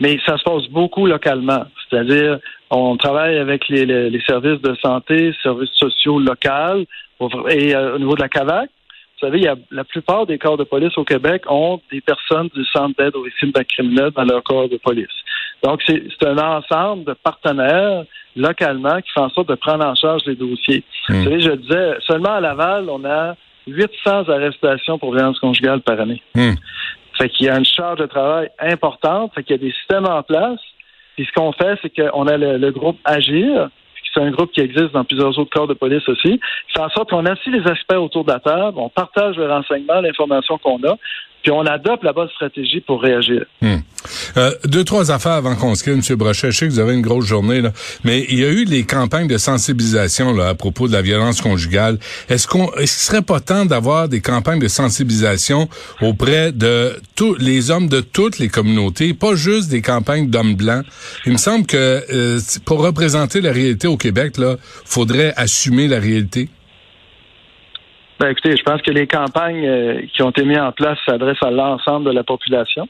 Mais 0.00 0.18
ça 0.26 0.38
se 0.38 0.42
passe 0.42 0.66
beaucoup 0.70 1.06
localement. 1.06 1.64
C'est-à-dire, 1.88 2.38
on 2.70 2.96
travaille 2.96 3.38
avec 3.38 3.68
les, 3.68 3.84
les 3.84 4.22
services 4.22 4.60
de 4.62 4.74
santé, 4.82 5.34
services 5.42 5.70
sociaux 5.74 6.18
locaux, 6.18 6.86
et 7.48 7.74
euh, 7.74 7.96
au 7.96 7.98
niveau 7.98 8.14
de 8.14 8.20
la 8.20 8.28
CAVAC, 8.28 8.70
vous 9.20 9.26
savez, 9.26 9.38
il 9.38 9.44
y 9.44 9.48
a, 9.48 9.56
la 9.70 9.84
plupart 9.84 10.26
des 10.26 10.38
corps 10.38 10.56
de 10.56 10.64
police 10.64 10.96
au 10.96 11.04
Québec 11.04 11.42
ont 11.46 11.80
des 11.92 12.00
personnes 12.00 12.48
du 12.54 12.64
centre 12.64 12.94
d'aide 12.98 13.14
aux 13.16 13.24
victimes 13.24 13.50
d'un 13.52 13.64
criminel 13.64 14.10
dans 14.12 14.24
leur 14.24 14.42
corps 14.42 14.68
de 14.68 14.78
police. 14.78 15.08
Donc, 15.62 15.82
c'est 15.86 16.26
un 16.26 16.38
ensemble 16.38 17.04
de 17.04 17.12
partenaires 17.12 18.04
localement 18.34 18.98
qui 19.02 19.10
font 19.12 19.24
en 19.24 19.30
sorte 19.30 19.50
de 19.50 19.56
prendre 19.56 19.84
en 19.84 19.94
charge 19.94 20.22
les 20.24 20.36
dossiers. 20.36 20.82
Hmm. 21.08 21.14
Vous 21.16 21.24
savez, 21.24 21.40
je 21.40 21.50
disais, 21.50 21.96
seulement 22.06 22.32
à 22.32 22.40
Laval, 22.40 22.88
on 22.88 23.04
a 23.04 23.34
800 23.66 24.30
arrestations 24.30 24.98
pour 24.98 25.12
violence 25.12 25.38
conjugale 25.38 25.82
par 25.82 26.00
année. 26.00 26.22
Hmm. 26.34 26.54
Fait 27.18 27.28
qu'il 27.28 27.46
y 27.46 27.50
a 27.50 27.58
une 27.58 27.66
charge 27.66 27.98
de 27.98 28.06
travail 28.06 28.48
importante, 28.58 29.32
fait 29.34 29.42
qu'il 29.42 29.56
y 29.56 29.58
a 29.58 29.62
des 29.62 29.72
systèmes 29.72 30.06
en 30.06 30.22
place. 30.22 30.60
Puis 31.16 31.26
ce 31.26 31.32
qu'on 31.32 31.52
fait, 31.52 31.78
c'est 31.82 31.94
qu'on 31.94 32.26
a 32.26 32.38
le 32.38 32.70
groupe 32.70 32.98
Agir, 33.04 33.68
c'est 34.12 34.20
un 34.20 34.30
groupe 34.30 34.52
qui 34.52 34.60
existe 34.60 34.92
dans 34.92 35.04
plusieurs 35.04 35.38
autres 35.38 35.50
corps 35.50 35.66
de 35.66 35.74
police 35.74 36.08
aussi. 36.08 36.40
C'est 36.72 36.80
en 36.80 36.88
sorte 36.90 37.10
qu'on 37.10 37.26
assis 37.26 37.50
les 37.50 37.66
experts 37.70 38.02
autour 38.02 38.24
de 38.24 38.32
la 38.32 38.40
table, 38.40 38.78
on 38.78 38.88
partage 38.88 39.36
le 39.36 39.50
renseignement, 39.50 40.00
l'information 40.00 40.58
qu'on 40.58 40.82
a, 40.84 40.96
puis 41.42 41.52
on 41.52 41.64
adopte 41.66 42.04
la 42.04 42.12
bonne 42.12 42.28
stratégie 42.28 42.80
pour 42.80 43.02
réagir. 43.02 43.44
Hmm. 43.62 43.76
Euh, 44.36 44.52
deux, 44.64 44.84
trois 44.84 45.10
affaires 45.10 45.32
avant 45.32 45.56
qu'on 45.56 45.74
se 45.74 45.84
quitte, 45.84 46.10
M. 46.10 46.16
Brochet. 46.16 46.50
Je 46.50 46.56
sais 46.56 46.66
que 46.66 46.72
vous 46.72 46.78
avez 46.78 46.94
une 46.94 47.02
grosse 47.02 47.26
journée, 47.26 47.60
là, 47.60 47.72
mais 48.04 48.24
il 48.28 48.38
y 48.38 48.44
a 48.44 48.48
eu 48.48 48.64
les 48.64 48.84
campagnes 48.84 49.26
de 49.26 49.38
sensibilisation 49.38 50.38
à 50.40 50.54
propos 50.54 50.88
de 50.88 50.92
la 50.92 51.02
violence 51.02 51.40
conjugale. 51.40 51.98
Est-ce 52.28 52.46
qu'on 52.46 52.72
est-ce 52.74 52.78
qu'il 52.78 52.88
serait 52.88 53.22
pas 53.22 53.40
temps 53.40 53.66
d'avoir 53.66 54.08
des 54.08 54.20
campagnes 54.20 54.60
de 54.60 54.68
sensibilisation 54.68 55.68
auprès 56.00 56.52
de 56.52 56.96
tous 57.14 57.34
les 57.36 57.70
hommes 57.70 57.88
de 57.88 58.00
toutes 58.00 58.38
les 58.38 58.48
communautés, 58.48 59.14
pas 59.14 59.34
juste 59.34 59.68
des 59.70 59.82
campagnes 59.82 60.28
d'hommes 60.30 60.54
blancs? 60.54 60.84
Il 61.26 61.32
me 61.32 61.38
semble 61.38 61.66
que 61.66 62.04
euh, 62.12 62.40
pour 62.64 62.82
représenter 62.82 63.40
la 63.40 63.52
réalité 63.52 63.86
au 63.86 63.96
Québec, 63.96 64.38
là, 64.38 64.56
faudrait 64.84 65.34
assumer 65.36 65.88
la 65.88 66.00
réalité. 66.00 66.48
Ben, 68.20 68.28
écoutez, 68.28 68.54
je 68.54 68.62
pense 68.62 68.82
que 68.82 68.90
les 68.90 69.06
campagnes 69.06 69.66
euh, 69.66 70.02
qui 70.12 70.22
ont 70.22 70.28
été 70.28 70.44
mises 70.44 70.58
en 70.58 70.72
place 70.72 70.98
s'adressent 71.06 71.42
à 71.42 71.50
l'ensemble 71.50 72.04
de 72.04 72.10
la 72.10 72.22
population. 72.22 72.86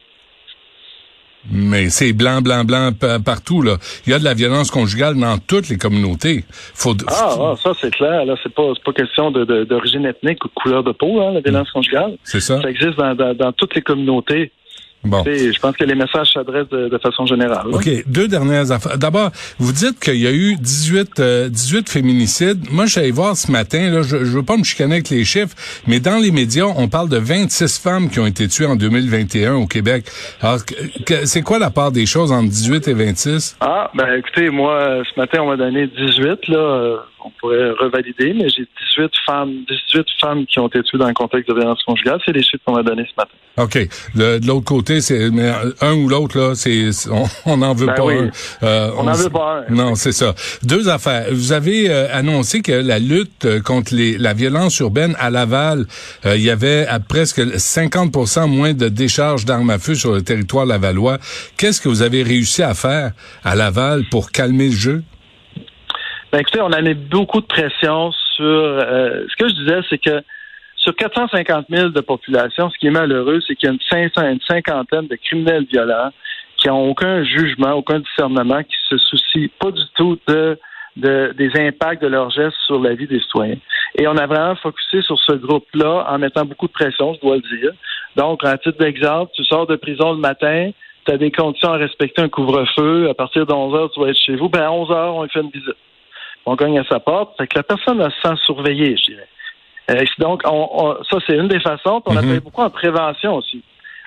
Mais 1.49 1.89
c'est 1.89 2.13
blanc, 2.13 2.43
blanc, 2.43 2.65
blanc 2.65 2.91
partout. 3.25 3.63
Là. 3.63 3.77
Il 4.07 4.11
y 4.11 4.13
a 4.13 4.19
de 4.19 4.25
la 4.25 4.35
violence 4.35 4.73
conjugale 4.73 5.15
dans 5.15 5.39
toutes 5.39 5.69
les 5.69 5.79
communautés. 5.79 6.45
Faut... 6.51 6.95
Ah, 7.07 7.37
ah, 7.39 7.55
ça 7.63 7.73
c'est 7.81 7.93
clair. 7.93 8.27
Là, 8.27 8.35
c'est 8.43 8.53
pas, 8.53 8.73
pas 8.85 8.93
question 8.93 9.31
d'origine 9.31 10.05
ethnique 10.05 10.45
ou 10.45 10.49
de 10.49 10.55
couleur 10.55 10.83
de 10.83 10.93
peau, 10.93 11.23
hein, 11.23 11.33
la 11.33 11.41
violence 11.41 11.71
conjugale. 11.71 12.19
C'est 12.25 12.41
ça. 12.41 12.61
Ça 12.61 12.69
existe 12.69 12.99
dans, 12.99 13.15
dans, 13.15 13.53
toutes 13.53 13.77
les 13.77 13.83
communautés. 13.83 14.53
Bon. 15.03 15.25
Je 15.25 15.59
pense 15.61 15.77
que 15.77 15.85
les 15.85 15.95
messages 15.95 16.33
s'adressent 16.33 16.69
de, 16.69 16.99
façon 16.99 17.25
générale. 17.25 17.67
OK. 17.73 17.89
Deux 18.07 18.29
dernières 18.29 18.71
affaires. 18.71 18.99
D'abord, 18.99 19.31
vous 19.59 19.73
dites 19.73 19.99
qu'il 19.99 20.17
y 20.17 20.27
a 20.27 20.33
eu 20.33 20.57
18, 20.57 21.21
18 21.49 21.79
euh, 21.79 21.83
féminicides. 21.87 22.71
Moi, 22.71 22.85
j'allais 22.87 23.11
voir 23.11 23.37
ce 23.37 23.51
matin, 23.51 23.91
là, 23.91 24.03
je, 24.03 24.19
je 24.19 24.37
veux 24.37 24.43
pas 24.43 24.59
me 24.59 24.65
chicaner 24.65 24.97
avec 24.97 25.09
les 25.09 25.25
chiffres, 25.25 25.55
mais 25.87 26.01
dans 26.01 26.19
les 26.19 26.31
médias, 26.31 26.67
on 26.77 26.89
parle 26.89 27.09
de 27.09 27.17
26 27.17 27.79
femmes 27.79 28.11
qui 28.11 28.21
ont 28.21 28.27
été 28.27 28.47
tuées 28.49 28.67
en 28.67 28.77
2021 28.77 29.55
au 29.55 29.67
Québec. 29.67 30.05
Alors, 30.43 30.59
c'est 31.25 31.43
quoi 31.43 31.59
la 31.59 31.71
part 31.71 31.93
des 31.93 32.05
choses 32.05 32.31
entre 32.31 32.51
18 32.51 32.89
et 32.89 32.95
26? 32.95 33.57
Ah, 33.61 33.91
ben 33.95 34.15
écoutez, 34.19 34.51
moi, 34.51 35.03
ce 35.13 35.19
matin, 35.19 35.39
on 35.43 35.49
m'a 35.49 35.57
donné 35.57 35.87
18, 35.87 36.49
là 36.49 37.05
on 37.25 37.31
pourrait 37.41 37.71
revalider, 37.71 38.33
mais 38.33 38.49
j'ai 38.49 38.67
18 38.97 39.11
femmes, 39.27 39.65
18 39.69 40.07
femmes 40.21 40.47
qui 40.47 40.59
ont 40.59 40.69
été 40.69 40.83
tuées 40.83 40.99
dans 40.99 41.09
le 41.09 41.15
contexte 41.15 41.49
de 41.49 41.55
violence 41.55 41.83
conjugale. 41.85 42.21
C'est 42.25 42.33
les 42.33 42.43
chiffres 42.43 42.63
qu'on 42.65 42.75
m'a 42.75 42.83
donnés 42.83 43.07
ce 43.09 43.15
matin. 43.17 43.35
OK. 43.59 43.89
de 44.15 44.47
l'autre 44.47 44.65
côté, 44.65 45.01
c'est 45.01 45.31
mais 45.31 45.53
un 45.81 45.95
ou 45.95 46.09
l'autre 46.09 46.39
là, 46.39 46.55
c'est 46.55 46.91
on 47.47 47.57
n'en 47.57 47.75
veut 47.75 47.87
ben 47.87 47.95
pas 47.95 48.13
un. 48.13 48.31
Euh, 48.63 48.91
on 48.97 49.05
n'en 49.05 49.13
veut 49.13 49.29
pas 49.29 49.65
un. 49.69 49.75
Non, 49.75 49.95
c'est 49.95 50.13
ça. 50.13 50.35
Deux 50.63 50.89
affaires. 50.89 51.27
Vous 51.31 51.53
avez 51.53 51.91
euh, 51.91 52.07
annoncé 52.13 52.63
que 52.63 52.73
la 52.73 52.99
lutte 52.99 53.45
euh, 53.45 53.61
contre 53.61 53.95
les, 53.95 54.17
la 54.17 54.33
violence 54.33 54.79
urbaine 54.79 55.15
à 55.19 55.31
Laval, 55.31 55.87
il 56.25 56.41
y 56.41 56.51
avait 56.51 56.87
à 56.87 57.01
presque 57.01 57.41
50% 57.41 58.49
moins 58.49 58.73
de 58.73 58.89
décharges 58.89 59.45
d'armes 59.45 59.71
à 59.71 59.79
feu 59.79 59.95
sur 59.95 60.13
le 60.13 60.23
territoire 60.23 60.65
lavallois. 60.65 61.19
Qu'est-ce 61.57 61.81
que 61.81 61.89
vous 61.89 62.03
avez 62.03 62.23
réussi 62.23 62.63
à 62.63 62.75
faire 62.75 63.13
à 63.45 63.55
Laval 63.55 64.05
pour 64.11 64.31
calmer 64.31 64.69
le 64.69 64.77
jeu? 64.77 65.03
Ben, 66.33 66.39
écoutez, 66.39 66.61
on 66.61 66.71
a 66.71 66.81
mis 66.81 66.95
beaucoup 66.95 67.41
de 67.41 67.47
pression 67.47 68.13
sur. 68.13 68.45
Euh, 68.45 69.25
ce 69.29 69.37
que 69.37 69.49
je 69.49 69.55
disais, 69.55 69.81
c'est 69.91 69.99
que 69.99 70.23
sur 70.77 70.95
450 70.95 71.67
000 71.69 71.89
de 71.89 72.01
population, 72.01 72.71
ce 72.71 72.79
qui 72.79 72.87
est 72.87 72.93
malheureux, 72.93 73.41
c'est 73.47 73.57
qu'il 73.57 73.69
y 73.69 73.73
a 73.73 74.31
une, 74.31 74.41
cinquantaine 74.49 75.09
de 75.09 75.17
criminels 75.17 75.67
violents 75.71 76.11
qui 76.57 76.69
n'ont 76.69 76.89
aucun 76.89 77.25
jugement, 77.25 77.73
aucun 77.73 77.99
discernement, 77.99 78.63
qui 78.63 78.77
se 78.89 78.97
soucient 78.97 79.49
pas 79.59 79.73
du 79.73 79.83
tout 79.97 80.21
de, 80.29 80.57
de, 80.97 81.35
des 81.37 81.51
impacts 81.57 82.01
de 82.01 82.07
leurs 82.07 82.31
gestes 82.31 82.57
sur 82.65 82.79
la 82.79 82.95
vie 82.95 83.09
des 83.09 83.21
citoyens. 83.21 83.59
Et 83.99 84.07
on 84.07 84.17
a 84.17 84.27
vraiment 84.29 84.55
focusé 84.55 85.03
sur 85.03 85.19
ce 85.19 85.33
groupe-là 85.33 86.07
en 86.09 86.19
mettant 86.19 86.45
beaucoup 86.45 86.69
de 86.69 86.73
pression, 86.73 87.13
je 87.15 87.21
dois 87.21 87.37
le 87.39 87.59
dire. 87.59 87.73
Donc, 88.15 88.45
à 88.45 88.57
titre 88.57 88.79
d'exemple, 88.79 89.33
tu 89.35 89.43
sors 89.45 89.67
de 89.67 89.75
prison 89.75 90.13
le 90.13 90.19
matin, 90.19 90.71
tu 91.07 91.13
as 91.13 91.17
des 91.17 91.33
conditions 91.33 91.73
à 91.73 91.77
respecter 91.77 92.23
un 92.23 92.29
couvre-feu, 92.29 93.09
à 93.09 93.15
partir 93.15 93.47
de 93.47 93.53
11 93.53 93.75
heures, 93.75 93.91
tu 93.91 94.01
vas 94.01 94.11
être 94.11 94.19
chez 94.19 94.37
vous, 94.37 94.49
ben 94.49 94.63
à 94.63 94.71
11 94.71 94.91
heures, 94.93 95.17
on 95.17 95.27
fait 95.27 95.41
une 95.41 95.51
visite 95.51 95.75
on 96.47 96.55
gagne 96.55 96.79
à 96.79 96.85
sa 96.85 97.01
porte. 97.01 97.37
Fait 97.37 97.47
que 97.47 97.57
la 97.57 97.63
personne 97.63 98.03
se 98.03 98.29
sent 98.29 98.37
surveillée, 98.45 98.97
je 98.97 99.13
dirais. 99.13 99.29
Euh, 99.91 100.05
donc, 100.19 100.43
on, 100.45 100.97
ça, 101.11 101.19
c'est 101.27 101.37
une 101.37 101.49
des 101.49 101.61
façons. 101.61 102.03
on 102.07 102.17
a 102.17 102.23
mhm. 102.23 102.35
fait 102.35 102.41
beaucoup 102.41 102.63
en 102.63 102.71
prévention 102.71 103.37
aussi. 103.37 103.63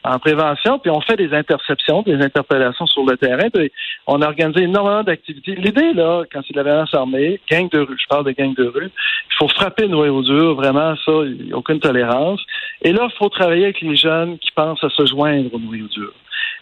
En 0.05 0.19
prévention, 0.19 0.79
puis 0.79 0.91
on 0.91 0.99
fait 0.99 1.15
des 1.15 1.33
interceptions, 1.33 2.01
des 2.01 2.21
interpellations 2.21 2.85
sur 2.87 3.05
le 3.05 3.15
terrain. 3.15 3.49
Puis 3.49 3.71
on 4.05 4.21
a 4.21 4.27
organisé 4.27 4.63
énormément 4.63 5.03
d'activités. 5.03 5.55
L'idée, 5.55 5.93
là, 5.93 6.23
quand 6.31 6.41
c'est 6.45 6.53
de 6.53 6.57
la 6.57 6.63
violence 6.63 6.93
armée, 6.93 7.39
gang 7.49 7.69
de 7.69 7.79
rue, 7.79 7.97
je 7.97 8.07
parle 8.07 8.25
de 8.25 8.31
gang 8.31 8.53
de 8.53 8.65
rue, 8.65 8.87
il 8.87 9.35
faut 9.37 9.47
frapper 9.47 9.83
le 9.83 9.89
noyau 9.89 10.21
dur, 10.21 10.55
vraiment, 10.55 10.93
ça, 11.05 11.11
il 11.23 11.45
n'y 11.45 11.53
a 11.53 11.57
aucune 11.57 11.79
tolérance. 11.79 12.41
Et 12.81 12.91
là, 12.91 13.07
il 13.09 13.17
faut 13.17 13.29
travailler 13.29 13.63
avec 13.63 13.79
les 13.79 13.95
jeunes 13.95 14.37
qui 14.39 14.51
pensent 14.51 14.83
à 14.83 14.89
se 14.89 15.05
joindre 15.05 15.53
au 15.53 15.59
noyau 15.59 15.87
dur. 15.87 16.11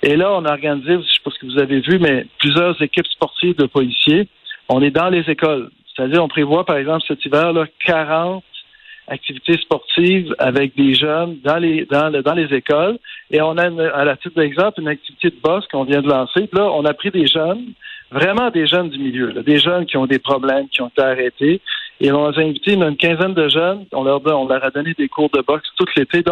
Et 0.04 0.16
là, 0.16 0.32
on 0.34 0.46
a 0.46 0.52
organisé, 0.52 0.94
je 0.94 0.98
ne 0.98 1.02
sais 1.02 1.20
pas 1.24 1.32
ce 1.32 1.40
que 1.40 1.46
vous 1.48 1.60
avez 1.60 1.80
vu, 1.80 1.98
mais 1.98 2.28
plusieurs 2.38 2.80
équipes 2.80 3.08
sportives 3.08 3.56
de 3.56 3.66
policiers 3.66 4.28
on 4.72 4.82
est 4.82 4.92
dans 4.92 5.10
les 5.10 5.30
écoles. 5.30 5.70
C'est-à-dire, 5.94 6.24
on 6.24 6.30
prévoit, 6.30 6.66
par 6.66 6.78
exemple, 6.78 7.04
cet 7.08 7.24
hiver, 7.26 7.52
là, 7.52 7.66
40 7.86 8.44
activités 9.08 9.58
sportives 9.58 10.34
avec 10.40 10.76
des 10.76 10.94
jeunes 10.94 11.38
dans 11.44 11.58
les 11.58 11.86
dans, 11.86 12.34
les 12.34 12.54
écoles. 12.56 12.98
Et 13.30 13.42
on 13.42 13.58
a, 13.58 13.66
à 13.94 14.06
la 14.06 14.16
titre 14.16 14.36
d'exemple, 14.40 14.80
une 14.80 14.88
activité 14.88 15.30
de 15.30 15.36
boss 15.44 15.68
qu'on 15.68 15.84
vient 15.84 16.02
de 16.02 16.08
lancer. 16.08 16.50
là, 16.54 16.72
on 16.72 16.86
a 16.86 16.94
pris 16.94 17.12
des 17.12 17.28
jeunes, 17.28 17.74
vraiment 18.12 18.50
des 18.50 18.66
jeunes 18.66 18.90
du 18.90 19.00
milieu, 19.00 19.34
des 19.44 19.60
jeunes 19.60 19.86
qui 19.86 19.98
ont 19.98 20.06
des 20.06 20.20
problèmes, 20.20 20.70
qui 20.70 20.82
ont 20.82 20.88
été 20.88 21.02
arrêtés. 21.02 21.60
Et 22.00 22.12
on 22.12 22.26
a 22.26 22.40
invité 22.40 22.74
une, 22.74 22.96
quinzaine 22.96 23.34
de 23.34 23.50
jeunes. 23.50 23.86
On 23.92 24.04
leur, 24.04 24.22
a 24.26 24.72
donné 24.72 24.94
des 24.98 25.10
cours 25.10 25.30
de 25.34 25.42
boxe 25.42 25.68
tout 25.78 25.86
l'été. 25.98 26.24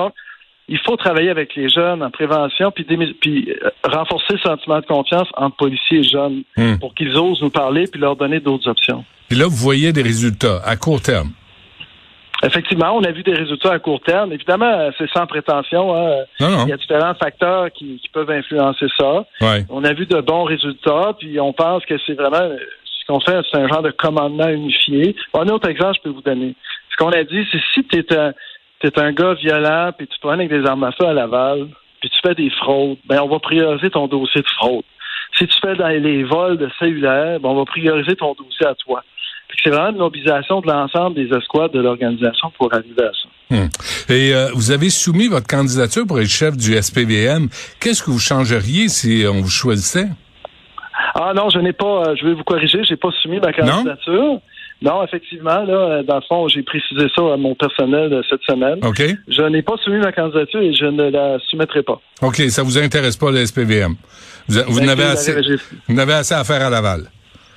Il 0.70 0.80
faut 0.80 0.96
travailler 0.96 1.30
avec 1.30 1.56
les 1.56 1.68
jeunes 1.68 2.04
en 2.04 2.12
prévention, 2.12 2.72
puis, 2.72 2.86
puis 3.20 3.52
euh, 3.52 3.70
renforcer 3.84 4.34
le 4.34 4.40
sentiment 4.40 4.80
de 4.80 4.86
confiance 4.86 5.28
entre 5.36 5.56
policiers 5.58 6.00
et 6.00 6.04
jeunes 6.04 6.44
hmm. 6.56 6.78
pour 6.80 6.94
qu'ils 6.94 7.18
osent 7.18 7.42
nous 7.42 7.50
parler 7.50 7.86
puis 7.92 8.00
leur 8.00 8.16
donner 8.16 8.40
d'autres 8.40 8.70
options. 8.70 9.04
Et 9.32 9.36
là, 9.36 9.46
vous 9.46 9.56
voyez 9.56 9.92
des 9.92 10.04
résultats 10.04 10.62
à 10.64 10.76
court 10.76 11.02
terme. 11.02 11.32
Effectivement, 12.44 12.96
on 12.96 13.04
a 13.04 13.12
vu 13.12 13.24
des 13.24 13.34
résultats 13.34 13.74
à 13.74 13.80
court 13.80 14.00
terme. 14.00 14.32
Évidemment, 14.32 14.90
c'est 14.98 15.10
sans 15.10 15.28
prétention. 15.28 15.94
Hein. 15.94 16.24
Il 16.40 16.70
y 16.70 16.72
a 16.72 16.78
différents 16.78 17.14
facteurs 17.16 17.70
qui, 17.72 18.02
peuvent 18.14 18.32
influencer 18.32 18.88
ça. 18.98 19.26
On 19.70 19.84
a 19.84 19.94
vu 19.94 20.06
de 20.06 20.22
bons 20.22 20.46
résultats, 20.46 21.14
puis 21.20 21.40
on 21.40 21.52
pense 21.52 21.86
que 21.86 21.96
c'est 22.06 22.14
vraiment 22.14 22.50
ce 22.86 23.06
qu'on 23.08 23.20
fait, 23.20 23.40
c'est 23.52 23.58
un 23.58 23.68
genre 23.68 23.82
de 23.82 23.92
commandement 23.92 24.48
unifié. 24.48 25.16
Un 25.34 25.48
autre 25.48 25.68
exemple, 25.68 25.96
je 25.98 26.02
peux 26.04 26.16
vous 26.16 26.22
donner. 26.22 26.56
Ce 26.92 26.96
qu'on 26.96 27.12
a 27.12 27.24
dit, 27.24 27.46
c'est 27.52 27.62
si 27.74 27.84
tu 27.84 28.00
es 28.00 28.18
un, 28.18 28.34
t'es 28.80 29.00
un 29.00 29.12
gars 29.12 29.34
violent, 29.34 29.92
puis 29.98 30.08
tu 30.08 30.20
te 30.20 30.28
avec 30.28 30.50
des 30.50 30.66
armes 30.66 30.84
à 30.84 30.92
feu 30.92 31.06
à 31.06 31.14
Laval, 31.14 31.68
puis 32.02 32.10
tu 32.10 32.18
fais 32.26 32.36
des 32.36 32.50
fraudes, 32.50 32.98
ben 33.06 33.22
on 33.22 33.28
va 33.28 33.40
prioriser 33.40 33.90
ton 33.90 34.08
dossier 34.08 34.42
de 34.42 34.50
fraude. 34.58 34.86
Si 35.38 35.48
tu 35.48 35.56
fais 35.62 35.76
dans 35.76 35.88
les 35.88 36.24
vols 36.24 36.58
de 36.58 36.70
cellulaire, 36.80 37.40
ben 37.40 37.50
on 37.50 37.56
va 37.56 37.66
prioriser 37.66 38.16
ton 38.16 38.34
dossier 38.34 38.66
à 38.66 38.76
toi. 38.76 39.04
C'est 39.64 39.72
vraiment 39.72 39.90
une 39.90 39.98
mobilisation 39.98 40.62
de 40.62 40.68
l'ensemble 40.68 41.16
des 41.16 41.36
escouades 41.36 41.72
de 41.72 41.82
l'organisation 41.82 42.52
pour 42.58 42.74
arriver 42.74 43.04
à 43.04 43.12
ça. 43.12 43.56
Hmm. 43.56 43.68
Et 44.10 44.34
euh, 44.34 44.50
vous 44.54 44.72
avez 44.72 44.90
soumis 44.90 45.28
votre 45.28 45.48
candidature 45.48 46.06
pour 46.08 46.20
être 46.20 46.30
chef 46.30 46.56
du 46.56 46.80
SPVM. 46.82 47.50
Qu'est-ce 47.80 48.04
que 48.04 48.12
vous 48.12 48.20
changeriez 48.20 48.88
si 48.88 49.26
on 49.28 49.42
vous 49.42 49.50
choisissait? 49.50 50.08
Ah 51.16 51.34
non, 51.36 51.50
je 51.50 51.60
n'ai 51.60 51.74
pas, 51.74 52.04
euh, 52.04 52.16
je 52.16 52.26
vais 52.26 52.34
vous 52.34 52.44
corriger, 52.44 52.84
j'ai 52.84 52.96
pas 52.96 53.10
soumis 53.22 53.40
ma 53.40 53.52
candidature. 53.52 54.14
Non, 54.14 54.42
effectivement, 54.82 55.64
là, 55.64 55.74
euh, 55.74 56.04
dans 56.04 56.16
le 56.16 56.22
fond, 56.28 56.48
j'ai 56.48 56.64
précisé 56.64 57.08
ça 57.16 57.22
à 57.34 57.38
mon 57.38 57.56
personnel 57.56 58.14
euh, 58.14 58.22
cette 58.30 58.42
semaine. 58.44 58.80
OK. 58.84 59.02
Je 59.28 59.42
n'ai 59.44 59.62
pas 59.62 59.76
soumis 59.84 60.00
ma 60.00 60.12
candidature 60.12 60.62
et 60.62 60.74
je 60.74 60.86
ne 60.86 61.10
la 61.10 61.38
soumettrai 61.50 61.84
pas. 61.84 62.00
OK, 62.22 62.38
ça 62.50 62.64
vous 62.64 62.78
intéresse 62.78 63.18
pas 63.18 63.32
le 63.32 63.46
SPVM. 63.46 63.96
Vous, 64.48 64.80
n'avez 64.80 65.04
assez, 65.04 65.36
vous 65.88 66.00
assez 66.00 66.34
à 66.34 66.44
faire 66.44 66.66
à 66.66 66.70
Laval. 66.70 67.04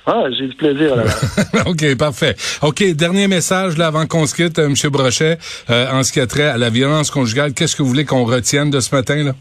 Ah, 0.05 0.25
j'ai 0.37 0.47
du 0.47 0.55
plaisir. 0.55 0.95
Laval. 0.95 1.13
OK, 1.65 1.97
parfait. 1.97 2.35
OK, 2.61 2.83
dernier 2.93 3.27
message 3.27 3.77
là 3.77 3.87
avant 3.87 4.05
qu'on 4.05 4.27
se 4.27 4.35
quitte, 4.35 4.59
M. 4.59 4.73
Brochet, 4.91 5.37
en 5.69 6.03
ce 6.03 6.11
qui 6.11 6.19
a 6.19 6.27
trait 6.27 6.49
à 6.49 6.57
la 6.57 6.69
violence 6.69 7.09
conjugale. 7.09 7.53
Qu'est-ce 7.53 7.75
que 7.75 7.81
vous 7.81 7.89
voulez 7.89 8.05
qu'on 8.05 8.25
retienne 8.25 8.69
de 8.69 8.79
ce 8.79 8.93
matin 8.93 9.23
là? 9.23 9.31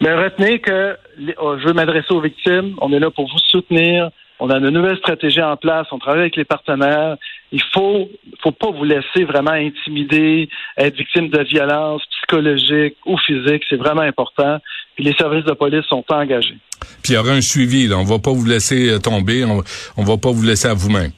Mais 0.00 0.14
retenez 0.14 0.60
que 0.60 0.96
oh, 1.40 1.56
je 1.60 1.66
veux 1.66 1.74
m'adresser 1.74 2.12
aux 2.12 2.22
victimes. 2.22 2.74
On 2.80 2.90
est 2.92 2.98
là 2.98 3.10
pour 3.10 3.26
vous 3.26 3.38
soutenir. 3.38 4.10
On 4.40 4.48
a 4.48 4.56
une 4.56 4.70
nouvelle 4.70 4.96
stratégie 4.96 5.42
en 5.42 5.56
place. 5.56 5.86
On 5.92 5.98
travaille 5.98 6.22
avec 6.22 6.36
les 6.36 6.44
partenaires. 6.44 7.16
Il 7.52 7.62
faut, 7.74 8.08
faut 8.42 8.52
pas 8.52 8.70
vous 8.70 8.84
laisser 8.84 9.24
vraiment 9.24 9.50
intimider, 9.50 10.48
être 10.78 10.96
victime 10.96 11.28
de 11.28 11.42
violence 11.44 12.02
psychologique 12.16 12.96
ou 13.04 13.18
physique. 13.18 13.62
C'est 13.68 13.76
vraiment 13.76 14.02
important. 14.02 14.58
Puis 14.94 15.04
les 15.04 15.12
services 15.12 15.44
de 15.44 15.52
police 15.52 15.84
sont 15.84 16.04
engagés. 16.08 16.56
Puis 17.02 17.12
il 17.12 17.14
y 17.14 17.18
aura 17.18 17.32
un 17.32 17.42
suivi. 17.42 17.86
Là. 17.86 17.98
On 17.98 18.04
va 18.04 18.18
pas 18.18 18.32
vous 18.32 18.46
laisser 18.46 18.90
euh, 18.90 18.98
tomber. 18.98 19.44
On, 19.44 19.62
on 19.96 20.04
va 20.04 20.16
pas 20.16 20.30
vous 20.30 20.42
laisser 20.42 20.68
à 20.68 20.74
vous-même. 20.74 21.12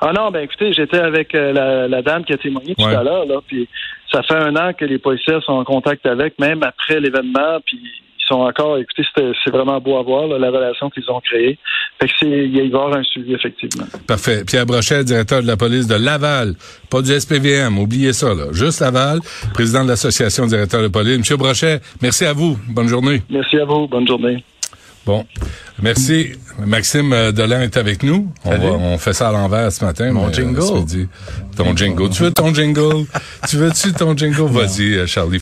Ah 0.00 0.12
non, 0.12 0.30
ben 0.30 0.44
écoutez, 0.44 0.72
j'étais 0.72 0.98
avec 0.98 1.34
euh, 1.34 1.88
la, 1.88 2.02
dame 2.02 2.24
qui 2.24 2.32
a 2.32 2.38
témoigné 2.38 2.74
tout 2.76 2.84
à 2.84 3.02
l'heure, 3.02 3.26
là, 3.26 3.40
puis 3.44 3.68
ça 4.12 4.22
fait 4.22 4.36
un 4.36 4.54
an 4.54 4.72
que 4.72 4.84
les 4.84 4.98
policiers 4.98 5.40
sont 5.44 5.54
en 5.54 5.64
contact 5.64 6.06
avec, 6.06 6.38
même 6.38 6.62
après 6.62 7.00
l'événement, 7.00 7.58
puis 7.66 7.80
sont 8.28 8.40
encore, 8.42 8.78
écoutez, 8.78 9.02
c'est 9.16 9.50
vraiment 9.50 9.80
beau 9.80 9.98
à 9.98 10.02
voir, 10.02 10.26
la 10.26 10.50
relation 10.50 10.90
qu'ils 10.90 11.10
ont 11.10 11.20
créée. 11.20 11.58
Fait 12.00 12.06
que 12.06 12.12
c'est, 12.20 12.26
il 12.26 12.56
va 12.56 12.62
y 12.62 12.66
avoir 12.66 12.96
un 12.96 13.02
suivi, 13.02 13.34
effectivement. 13.34 13.86
Parfait. 14.06 14.44
Pierre 14.44 14.66
Brochet, 14.66 15.04
directeur 15.04 15.42
de 15.42 15.46
la 15.46 15.56
police 15.56 15.86
de 15.86 15.96
Laval, 15.96 16.54
pas 16.90 17.02
du 17.02 17.18
SPVM, 17.18 17.78
oubliez 17.78 18.12
ça, 18.12 18.34
là. 18.34 18.52
Juste 18.52 18.80
Laval, 18.80 19.20
président 19.54 19.84
de 19.84 19.88
l'association 19.88 20.46
directeur 20.46 20.82
de 20.82 20.88
police. 20.88 21.18
Monsieur 21.18 21.36
Brochet, 21.36 21.80
merci 22.02 22.24
à 22.24 22.32
vous. 22.32 22.56
Bonne 22.68 22.88
journée. 22.88 23.22
Merci 23.30 23.58
à 23.58 23.64
vous. 23.64 23.88
Bonne 23.88 24.06
journée. 24.06 24.44
Bon. 25.08 25.24
Merci. 25.80 26.32
Maxime 26.66 27.12
euh, 27.12 27.32
Dolan 27.32 27.60
est 27.60 27.76
avec 27.76 28.02
nous. 28.02 28.30
On, 28.44 28.50
va, 28.50 28.72
on 28.72 28.98
fait 28.98 29.14
ça 29.14 29.28
à 29.28 29.32
l'envers 29.32 29.72
ce 29.72 29.82
matin. 29.84 30.12
Mon 30.12 30.30
jingle. 30.30 30.60
ton 31.56 31.74
jingle. 31.74 32.10
Tu 32.10 32.24
veux 32.24 32.32
ton 32.32 32.52
jingle? 32.52 33.06
tu 33.48 33.56
veux-tu 33.56 33.92
ton 33.92 34.14
jingle? 34.14 34.50
Vas-y, 34.50 34.96
euh, 34.96 35.06
Charlie. 35.06 35.36